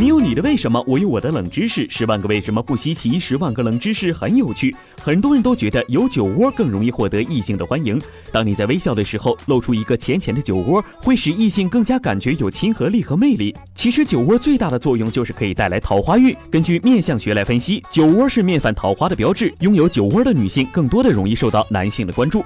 [0.00, 1.84] 你有你的为什么，我有我的冷知识。
[1.90, 4.74] 十万个为什么不稀奇，十万个冷知识很有趣。
[5.02, 8.00] 很多人都觉得有酒窝更容易获得异性的欢迎。
[8.30, 13.52] 当你在微笑的时候露出一个浅浅的酒窝，会使异性更加感觉有亲和力和魅力。
[13.74, 16.32] 其实酒窝最大的作用就是可以带来桃花运。
[16.48, 19.52] 根据面相学来分析，酒窝是面泛桃花的标志。
[19.58, 22.44] 拥有酒窝的女性更多的容易受到男性的关注。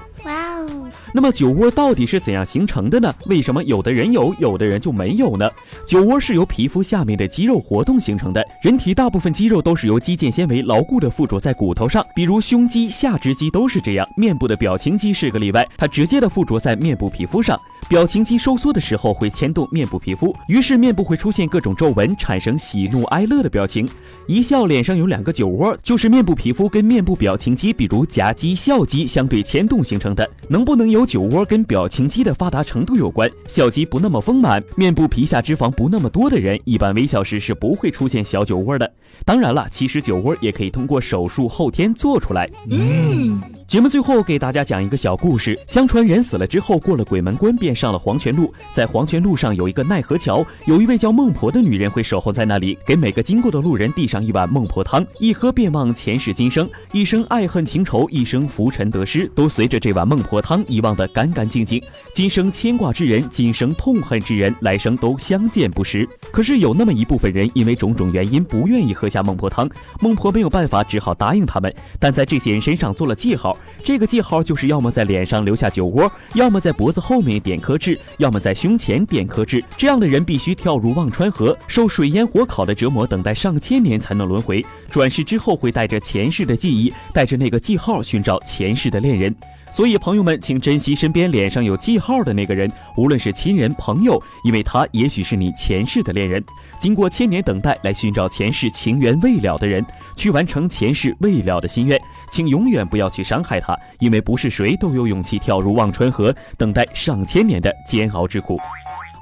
[1.13, 3.13] 那么酒窝到底是怎样形成的呢？
[3.27, 5.49] 为什么有的人有，有的人就没有呢？
[5.85, 8.43] 酒窝是由皮肤下面的肌肉活动形成的。
[8.63, 14.07] 人体大部分肌肉都是由肌腱纤维牢固的附着在骨头上，比如胸肌、下肢肌都是这样。
[14.17, 17.59] 面部的表情肌是个例外，它直接的附着在面部皮肤上。
[17.89, 23.87] 表情肌收缩的时候会牵动面部皮肤，于是面部会出现各种皱纹，产生喜怒哀乐的表情。
[24.25, 30.27] 一笑脸上有两个酒窝，就是面部皮肤跟面部表情肌，比如颊肌、笑肌相对牵动形成的。
[30.47, 33.29] 能不能有酒窝跟表情肌的发达程度有关。
[33.47, 38.91] 笑肌不那么丰满，面部皮下脂肪不那么多的人，一般微笑时是不会出现小酒窝的。
[39.25, 42.49] 当然了，其实酒窝也可以通过手术后天做出来。
[42.71, 43.39] 嗯。
[43.73, 45.59] 节目最后给大家讲一个小故事。
[45.65, 48.53] 相传人死了之后，过了鬼门关便上了黄泉路。
[48.71, 61.81] 在黄泉路上有一个奈何桥，有一位叫孟婆的女人会守候在那里，给每个经过的路人递上一碗孟婆汤，一喝便忘前世今生，一生爱恨情仇，一生浮沉得失，都随着这碗孟婆汤遗忘得干干净净。
[62.13, 66.07] 今生牵挂之人，今生痛恨之人，来生都相见不识。
[66.31, 69.67] 可是有那么一部分人，因为种种原因不愿意喝下孟婆汤，
[69.99, 73.57] 孟婆没有办法，只好答应他们，但在这些人身上做了记号。
[73.83, 79.63] 这个记号就是要么在脸上留下酒窝，要么在脖子后面点颗痣，要么在胸前点颗痣。
[79.77, 84.65] 这样的人必须跳入忘川河，受水淹火烤的折磨，等待上千年才能轮回。
[84.89, 89.35] 转世之后会带着前世的记忆，带着那个记号寻找前世的恋人。
[89.73, 96.43] 所以，朋友们，请珍惜身边脸上有记号的那个人，无论是亲人、朋友，因为他也许是你前世的恋人。
[96.79, 99.83] 经过千年等待，来寻找前世情缘未了的人，
[100.15, 101.99] 去完成前世未了的心愿。
[102.31, 108.59] 请永远不要去伤害他，因为不是谁都有勇气跳入忘川河，等待上千年的煎熬之苦。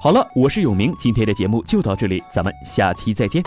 [0.02, 3.42] 好了，我是永明，今天的节目就到这里，咱们下期再见。